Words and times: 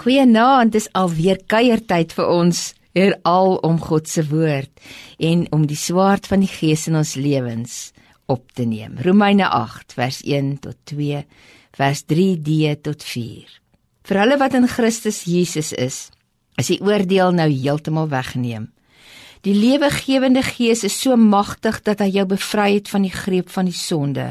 Goeienaand, 0.00 0.72
dis 0.72 0.86
alweer 0.96 1.42
kuiertyd 1.44 2.14
vir 2.16 2.28
ons 2.32 2.60
hier 2.96 3.18
al 3.28 3.58
om 3.68 3.74
God 3.84 4.06
se 4.08 4.22
woord 4.30 4.70
en 5.20 5.42
om 5.52 5.66
die 5.68 5.76
swaard 5.76 6.24
van 6.30 6.40
die 6.40 6.48
Gees 6.48 6.86
in 6.88 6.96
ons 6.96 7.18
lewens 7.20 7.74
op 8.24 8.46
te 8.56 8.64
neem. 8.64 8.94
Romeine 9.04 9.50
8 9.52 9.92
vers 9.98 10.22
1 10.24 10.54
tot 10.64 10.78
2 10.88 11.20
vers 11.76 12.00
3d 12.08 12.80
tot 12.80 13.04
4. 13.04 13.52
Vir 14.08 14.20
hulle 14.22 14.38
wat 14.40 14.56
in 14.56 14.70
Christus 14.72 15.20
Jesus 15.28 15.74
is, 15.76 15.98
is 16.56 16.72
die 16.72 16.80
oordeel 16.80 17.36
nou 17.36 17.50
heeltemal 17.52 18.08
weggeneem. 18.08 18.70
Die 19.44 19.52
lewegewende 19.52 20.40
Gees 20.48 20.80
is 20.88 20.96
so 20.96 21.20
magtig 21.20 21.82
dat 21.84 22.00
hy 22.00 22.08
jou 22.14 22.24
bevry 22.32 22.70
het 22.78 22.88
van 22.88 23.04
die 23.04 23.12
greep 23.12 23.52
van 23.52 23.68
die 23.68 23.76
sonde 23.76 24.30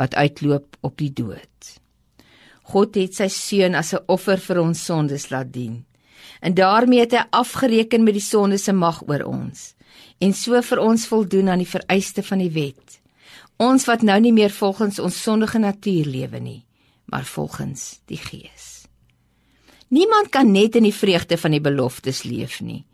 wat 0.00 0.16
uitloop 0.16 0.80
op 0.80 0.96
die 0.96 1.12
dood. 1.12 1.76
God 2.70 2.94
het 2.94 3.16
sy 3.18 3.26
seun 3.26 3.74
as 3.74 3.92
'n 3.94 4.04
offer 4.06 4.38
vir 4.38 4.60
ons 4.60 4.84
sondes 4.84 5.30
laat 5.30 5.52
dien. 5.52 5.84
En 6.40 6.54
daarmee 6.54 7.00
het 7.00 7.12
hy 7.12 7.24
afgereken 7.30 8.04
met 8.04 8.14
die 8.14 8.28
sonde 8.32 8.58
se 8.58 8.72
mag 8.72 9.02
oor 9.08 9.24
ons 9.24 9.74
en 10.18 10.32
so 10.32 10.62
vir 10.62 10.78
ons 10.78 11.06
voldoen 11.06 11.48
aan 11.48 11.58
die 11.58 11.74
vereiste 11.76 12.22
van 12.22 12.38
die 12.38 12.50
wet. 12.50 13.00
Ons 13.56 13.84
wat 13.84 14.02
nou 14.02 14.20
nie 14.20 14.32
meer 14.32 14.50
volgens 14.50 14.98
ons 14.98 15.22
sondige 15.22 15.58
natuur 15.58 16.04
lewe 16.04 16.40
nie, 16.40 16.64
maar 17.04 17.24
volgens 17.24 18.00
die 18.06 18.16
Gees. 18.16 18.86
Niemand 19.88 20.28
kan 20.30 20.52
net 20.52 20.76
in 20.76 20.82
die 20.82 20.94
vreugde 20.94 21.36
van 21.36 21.50
die 21.50 21.60
beloftes 21.60 22.22
leef 22.22 22.60
nie. 22.60 22.84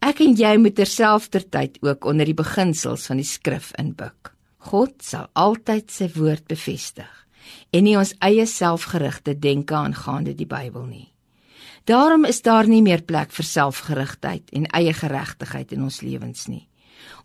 Ek 0.00 0.20
en 0.20 0.34
jy 0.34 0.56
moet 0.56 0.74
terselfdertyd 0.74 1.78
ook 1.82 2.04
onder 2.04 2.24
die 2.24 2.34
beginsels 2.34 3.06
van 3.06 3.16
die 3.16 3.28
skrif 3.28 3.72
inbuk. 3.78 4.32
God 4.58 5.02
sal 5.02 5.28
altyd 5.34 5.90
sy 5.90 6.08
woord 6.14 6.46
bevestig 6.46 7.25
en 7.70 7.84
nie 7.84 7.96
ons 7.98 8.14
eie 8.24 8.46
selfgerigte 8.46 9.36
denke 9.38 9.74
aangaande 9.74 10.34
die 10.34 10.48
Bybel 10.48 10.86
nie. 10.86 11.08
Daarom 11.86 12.24
is 12.26 12.42
daar 12.42 12.66
nie 12.66 12.82
meer 12.82 13.04
plek 13.06 13.30
vir 13.30 13.46
selfgerigtheid 13.46 14.50
en 14.58 14.66
eie 14.74 14.94
geregtigheid 14.94 15.72
in 15.72 15.84
ons 15.86 16.00
lewens 16.02 16.48
nie. 16.50 16.66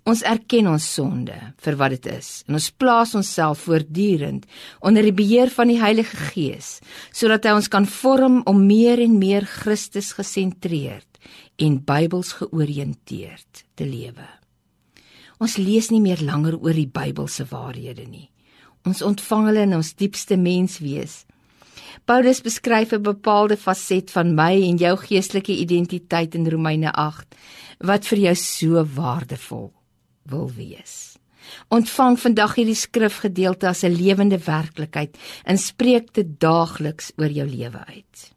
Ons 0.06 0.22
erken 0.26 0.68
ons 0.70 0.86
sonde 0.95 1.36
vir 1.62 1.78
wat 1.78 1.94
dit 1.95 2.08
is 2.14 2.30
en 2.48 2.58
ons 2.58 2.70
plaas 2.82 3.14
onsself 3.18 3.66
voortdurend 3.68 4.48
onder 4.82 5.06
die 5.06 5.16
beheer 5.18 5.50
van 5.54 5.70
die 5.70 5.80
Heilige 5.82 6.18
Gees 6.34 6.80
sodat 7.14 7.45
hy 7.45 7.56
ons 7.58 7.70
kan 7.73 7.86
vorm 7.90 8.42
om 8.50 8.66
meer 8.66 9.02
en 9.02 9.17
meer 9.22 9.45
Christus 9.50 10.12
gesentreerd 10.17 11.22
en 11.62 11.80
Bybels 11.86 12.34
georiënteerd 12.42 13.66
te 13.78 13.86
lewe. 13.86 14.26
Ons 15.42 15.58
lees 15.58 15.90
nie 15.90 16.02
meer 16.02 16.22
langer 16.22 16.58
oor 16.58 16.78
die 16.78 16.90
Bybelse 16.90 17.48
waarhede 17.50 18.06
nie. 18.06 18.28
Ons 18.88 19.02
ontvang 19.06 19.46
hulle 19.50 19.66
in 19.68 19.76
ons 19.78 19.94
diepste 19.96 20.38
menswees. 20.38 21.26
Paulus 22.06 22.42
beskryf 22.42 22.94
'n 22.94 23.04
bepaalde 23.04 23.58
faset 23.58 24.12
van 24.12 24.36
my 24.36 24.54
en 24.70 24.78
jou 24.78 24.98
geestelike 24.98 25.54
identiteit 25.54 26.36
in 26.36 26.50
Romeine 26.50 26.92
8 26.92 27.36
wat 27.80 28.06
vir 28.06 28.18
jou 28.18 28.36
so 28.36 28.86
waardevol 28.86 29.72
wil 30.23 30.50
wees. 30.50 31.18
Ontvang 31.70 32.20
vandag 32.20 32.56
hierdie 32.56 32.76
skrifgedeelte 32.76 33.68
as 33.68 33.84
'n 33.84 33.96
lewende 33.96 34.38
werklikheid 34.38 35.18
en 35.45 35.58
spreek 35.58 36.14
dit 36.14 36.40
daagliks 36.40 37.12
oor 37.18 37.30
jou 37.30 37.48
lewe 37.48 37.86
uit. 37.86 38.32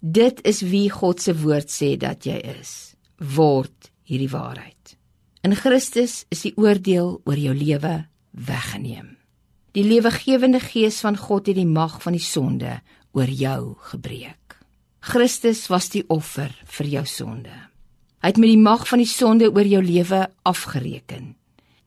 Dit 0.00 0.40
is 0.46 0.60
wie 0.60 0.90
God 0.90 1.20
se 1.20 1.34
woord 1.34 1.70
sê 1.70 1.96
dat 1.96 2.24
jy 2.24 2.36
is. 2.60 2.94
Word 3.18 3.90
hierdie 4.04 4.30
waarheid. 4.30 4.96
In 5.42 5.54
Christus 5.54 6.24
is 6.28 6.42
die 6.42 6.52
oordeel 6.56 7.20
oor 7.24 7.36
jou 7.36 7.54
lewe 7.54 8.06
weggeneem. 8.30 9.15
Die 9.76 9.84
lewegewende 9.84 10.56
Gees 10.56 11.02
van 11.04 11.18
God 11.20 11.50
het 11.50 11.58
die 11.58 11.68
mag 11.68 11.98
van 12.00 12.14
die 12.16 12.24
sonde 12.24 12.78
oor 13.12 13.28
jou 13.28 13.74
gebreek. 13.90 14.56
Christus 15.04 15.66
was 15.68 15.90
die 15.92 16.00
offer 16.08 16.54
vir 16.78 16.88
jou 16.94 17.02
sonde. 17.04 17.52
Hy 18.24 18.32
het 18.32 18.40
met 18.40 18.54
die 18.54 18.62
mag 18.62 18.86
van 18.88 19.04
die 19.04 19.10
sonde 19.10 19.50
oor 19.52 19.68
jou 19.68 19.82
lewe 19.84 20.22
afgereken. 20.48 21.34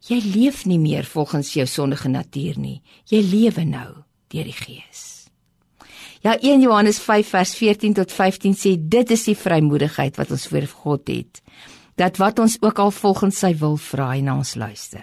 Jy 0.05 0.21
leef 0.21 0.63
nie 0.69 0.77
meer 0.77 1.09
volgens 1.09 1.55
jou 1.57 1.65
sondige 1.65 2.13
natuur 2.13 2.61
nie. 2.61 2.77
Jy 3.09 3.25
lewe 3.25 3.65
nou 3.65 3.89
deur 4.29 4.45
die 4.45 4.59
Gees. 4.61 5.03
Ja 6.21 6.37
1 6.37 6.61
Johannes 6.61 7.01
5 7.01 7.33
vers 7.33 7.57
14 7.57 7.97
tot 7.97 8.13
15 8.13 8.53
sê 8.53 8.77
dit 8.77 9.17
is 9.17 9.25
die 9.31 9.39
vrymoedigheid 9.39 10.21
wat 10.21 10.37
ons 10.37 10.45
voor 10.51 10.69
God 10.85 11.09
het. 11.09 11.41
Dat 11.97 12.21
wat 12.21 12.37
ons 12.39 12.61
ook 12.61 12.79
al 12.79 12.93
volgens 12.93 13.41
sy 13.41 13.55
wil 13.57 13.81
vra 13.81 14.13
en 14.13 14.29
na 14.29 14.43
ons 14.43 14.53
luister. 14.55 15.01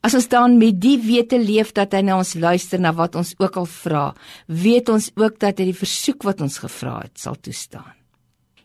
As 0.00 0.14
ons 0.14 0.28
dan 0.30 0.58
met 0.60 0.78
die 0.78 0.96
wete 1.02 1.38
leef 1.38 1.72
dat 1.74 1.92
hy 1.92 2.04
na 2.06 2.18
ons 2.20 2.36
luister 2.38 2.80
na 2.80 2.92
wat 2.94 3.16
ons 3.18 3.34
ook 3.38 3.56
al 3.58 3.66
vra, 3.66 4.04
weet 4.46 4.88
ons 4.88 5.10
ook 5.18 5.38
dat 5.42 5.58
hy 5.58 5.72
die 5.72 5.80
versoek 5.80 6.22
wat 6.28 6.40
ons 6.44 6.60
gevra 6.62 7.00
het 7.02 7.18
sal 7.18 7.34
toestaan. 7.34 7.94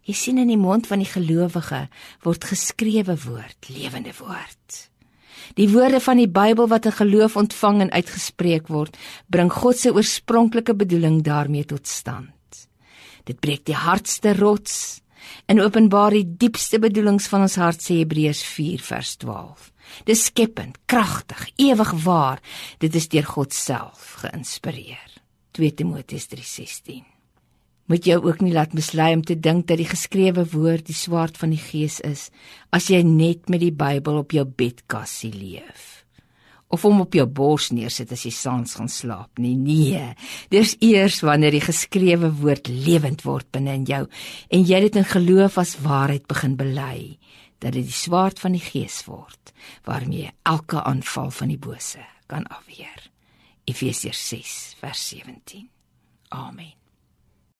Jy 0.03 0.13
sien 0.13 0.37
in 0.41 0.51
die 0.51 0.59
mond 0.59 0.87
van 0.89 0.99
die 0.99 1.07
gelowige 1.07 1.87
word 2.25 2.43
geskrewe 2.43 3.15
woord, 3.23 3.69
lewende 3.71 4.11
woord. 4.19 4.89
Die 5.57 5.69
woorde 5.71 5.99
van 6.03 6.19
die 6.19 6.29
Bybel 6.29 6.67
wat 6.67 6.85
'n 6.85 6.99
geloof 6.99 7.35
ontvang 7.35 7.81
en 7.81 7.91
uitgespreek 7.91 8.67
word, 8.67 8.97
bring 9.27 9.51
God 9.51 9.77
se 9.77 9.93
oorspronklike 9.93 10.75
bedoeling 10.75 11.23
daarmee 11.23 11.65
tot 11.65 11.87
stand. 11.87 12.67
Dit 13.23 13.39
breek 13.39 13.65
die 13.65 13.75
hardste 13.75 14.35
rots 14.35 15.02
en 15.45 15.61
openbaar 15.61 16.15
die 16.15 16.25
diepste 16.45 16.79
bedoelings 16.79 17.27
van 17.31 17.45
ons 17.47 17.55
hart 17.61 17.83
sê 17.83 17.99
Hebreërs 18.01 18.43
4 18.43 18.83
vers 18.83 19.15
12. 19.23 19.71
Dis 20.07 20.25
skepend, 20.29 20.77
kragtig, 20.85 21.49
ewig 21.61 21.91
waar. 22.03 22.41
Dit 22.79 22.95
is 22.95 23.09
deur 23.11 23.25
God 23.27 23.53
self 23.53 24.13
geïnspireer. 24.23 25.09
2 25.53 25.73
Timoteus 25.73 26.27
3:16. 26.27 27.03
Moet 27.85 28.05
jou 28.05 28.23
ook 28.23 28.41
nie 28.41 28.53
laat 28.53 28.73
mislei 28.73 29.13
om 29.13 29.23
te 29.23 29.35
dink 29.39 29.67
dat 29.67 29.77
die 29.77 29.89
geskrewe 29.89 30.45
woord 30.49 30.85
die 30.87 30.95
swaard 30.95 31.37
van 31.37 31.51
die 31.51 31.59
gees 31.61 31.99
is 31.99 32.29
as 32.71 32.87
jy 32.89 33.03
net 33.03 33.49
met 33.49 33.59
die 33.59 33.75
Bybel 33.75 34.17
op 34.17 34.31
jou 34.31 34.45
bedkassie 34.45 35.33
leef 35.33 36.02
of 36.73 36.81
hom 36.87 37.03
op 37.03 37.13
jou 37.13 37.25
bors 37.29 37.69
neersit 37.75 38.11
as 38.15 38.25
jy 38.25 38.31
saans 38.33 38.75
gaan 38.79 38.89
slaap. 38.89 39.37
Nie 39.41 39.55
nee. 39.59 40.03
Dis 40.53 40.75
eers 40.81 41.21
wanneer 41.25 41.53
die 41.53 41.63
geskrewe 41.63 42.31
woord 42.41 42.71
lewend 42.71 43.23
word 43.27 43.49
binne 43.53 43.77
in 43.77 43.87
jou 43.89 44.03
en 44.49 44.67
jy 44.67 44.81
dit 44.87 44.99
in 44.99 45.07
geloof 45.07 45.59
as 45.61 45.77
waarheid 45.85 46.27
begin 46.29 46.57
bely 46.59 47.17
dat 47.63 47.77
dit 47.77 47.87
die 47.87 47.95
swaard 47.95 48.41
van 48.43 48.57
die 48.57 48.63
gees 48.63 49.03
word 49.07 49.53
waarmee 49.87 50.33
elke 50.49 50.83
aanval 50.83 51.31
van 51.31 51.53
die 51.53 51.61
bose 51.61 52.03
kan 52.27 52.47
afweer. 52.51 53.09
Efesiërs 53.69 54.27
6 54.33 54.55
vers 54.81 55.09
17 55.13 55.69
Amen 56.33 56.82